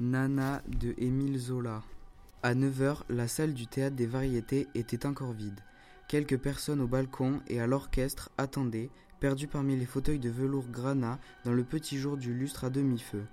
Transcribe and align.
Nana 0.00 0.62
de 0.66 0.94
Émile 0.96 1.38
Zola. 1.38 1.82
À 2.42 2.54
9h, 2.54 3.00
la 3.10 3.28
salle 3.28 3.52
du 3.52 3.66
théâtre 3.66 3.96
des 3.96 4.06
variétés 4.06 4.66
était 4.74 5.04
encore 5.04 5.34
vide. 5.34 5.60
Quelques 6.08 6.38
personnes 6.38 6.80
au 6.80 6.86
balcon 6.86 7.42
et 7.48 7.60
à 7.60 7.66
l'orchestre 7.66 8.30
attendaient, 8.38 8.88
perdues 9.20 9.46
parmi 9.46 9.76
les 9.76 9.84
fauteuils 9.84 10.18
de 10.18 10.30
velours 10.30 10.68
granat 10.68 11.18
dans 11.44 11.52
le 11.52 11.64
petit 11.64 11.98
jour 11.98 12.16
du 12.16 12.32
lustre 12.32 12.64
à 12.64 12.70
demi-feu. 12.70 13.24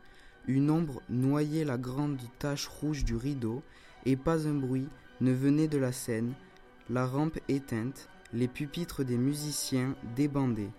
Une 0.45 0.69
ombre 0.69 1.01
noyait 1.07 1.63
la 1.63 1.77
grande 1.77 2.19
tache 2.37 2.67
rouge 2.67 3.05
du 3.05 3.15
rideau, 3.15 3.63
et 4.05 4.17
pas 4.17 4.45
un 4.45 4.55
bruit 4.55 4.89
ne 5.21 5.31
venait 5.31 5.69
de 5.69 5.77
la 5.77 5.93
scène, 5.93 6.33
la 6.89 7.05
rampe 7.05 7.39
éteinte, 7.47 8.09
les 8.33 8.49
pupitres 8.49 9.05
des 9.05 9.17
musiciens 9.17 9.95
débandés. 10.17 10.71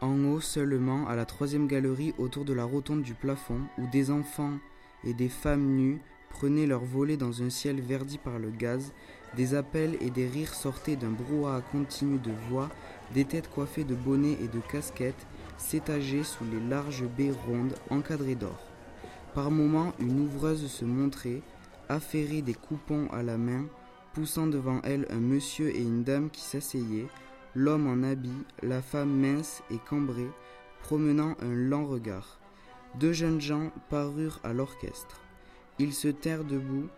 En 0.00 0.24
haut 0.24 0.40
seulement, 0.40 1.06
à 1.06 1.14
la 1.14 1.26
troisième 1.26 1.68
galerie 1.68 2.12
autour 2.18 2.44
de 2.44 2.52
la 2.52 2.64
rotonde 2.64 3.04
du 3.04 3.14
plafond, 3.14 3.60
où 3.78 3.86
des 3.86 4.10
enfants 4.10 4.58
et 5.06 5.14
des 5.14 5.30
femmes 5.30 5.76
nues 5.76 6.00
prenaient 6.28 6.66
leur 6.66 6.84
volée 6.84 7.16
dans 7.16 7.42
un 7.42 7.48
ciel 7.48 7.80
verdi 7.80 8.18
par 8.18 8.38
le 8.38 8.50
gaz, 8.50 8.92
des 9.36 9.54
appels 9.54 9.96
et 10.00 10.10
des 10.10 10.26
rires 10.26 10.54
sortaient 10.54 10.96
d'un 10.96 11.10
brouhaha 11.10 11.62
continu 11.72 12.18
de 12.18 12.32
voix, 12.48 12.68
des 13.14 13.24
têtes 13.24 13.50
coiffées 13.50 13.84
de 13.84 13.94
bonnets 13.94 14.36
et 14.42 14.48
de 14.48 14.60
casquettes 14.60 15.26
s'étageaient 15.56 16.24
sous 16.24 16.44
les 16.44 16.60
larges 16.68 17.06
baies 17.16 17.32
rondes 17.46 17.74
encadrées 17.90 18.34
d'or. 18.34 18.60
Par 19.34 19.50
moments, 19.50 19.92
une 19.98 20.20
ouvreuse 20.20 20.66
se 20.66 20.84
montrait, 20.84 21.42
affairée 21.88 22.42
des 22.42 22.54
coupons 22.54 23.08
à 23.12 23.22
la 23.22 23.38
main, 23.38 23.64
poussant 24.12 24.46
devant 24.46 24.80
elle 24.82 25.06
un 25.10 25.20
monsieur 25.20 25.74
et 25.74 25.82
une 25.82 26.04
dame 26.04 26.30
qui 26.30 26.42
s'asseyaient, 26.42 27.08
l'homme 27.54 27.86
en 27.86 28.02
habit, 28.02 28.44
la 28.62 28.82
femme 28.82 29.10
mince 29.10 29.62
et 29.70 29.78
cambrée, 29.78 30.30
promenant 30.82 31.34
un 31.40 31.54
lent 31.54 31.86
regard. 31.86 32.40
Deux 32.98 33.12
jeunes 33.12 33.40
gens 33.40 33.70
parurent 33.90 34.40
à 34.42 34.54
l'orchestre. 34.54 35.20
Ils 35.78 35.92
se 35.92 36.08
tinrent 36.08 36.44
debout, 36.44 36.88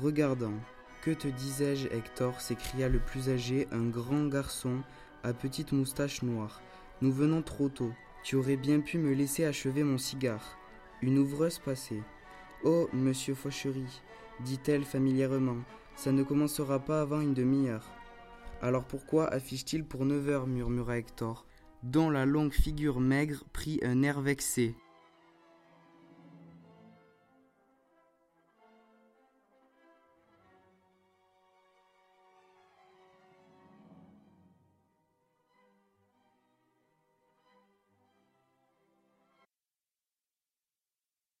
regardant. 0.00 0.54
Que 1.02 1.10
te 1.10 1.28
disais-je, 1.28 1.88
Hector? 1.88 2.40
s'écria 2.40 2.88
le 2.88 2.98
plus 2.98 3.28
âgé, 3.28 3.68
un 3.70 3.86
grand 3.86 4.26
garçon 4.26 4.78
à 5.22 5.34
petite 5.34 5.72
moustache 5.72 6.22
noire. 6.22 6.62
Nous 7.02 7.12
venons 7.12 7.42
trop 7.42 7.68
tôt. 7.68 7.92
Tu 8.22 8.36
aurais 8.36 8.56
bien 8.56 8.80
pu 8.80 8.96
me 8.96 9.12
laisser 9.12 9.44
achever 9.44 9.82
mon 9.82 9.98
cigare. 9.98 10.56
Une 11.02 11.18
ouvreuse 11.18 11.58
passait. 11.58 12.02
Oh, 12.64 12.88
monsieur 12.92 13.34
Fauchery, 13.34 14.00
dit-elle 14.40 14.84
familièrement, 14.84 15.58
ça 15.96 16.12
ne 16.12 16.22
commencera 16.22 16.78
pas 16.78 17.02
avant 17.02 17.20
une 17.20 17.34
demi-heure. 17.34 17.86
Alors 18.62 18.84
pourquoi 18.84 19.26
affiche-t-il 19.26 19.84
pour 19.84 20.06
neuf 20.06 20.28
heures? 20.28 20.46
murmura 20.46 20.96
Hector, 20.96 21.44
dont 21.82 22.08
la 22.08 22.24
longue 22.24 22.52
figure 22.52 23.00
maigre 23.00 23.42
prit 23.52 23.80
un 23.82 24.02
air 24.02 24.20
vexé. 24.20 24.76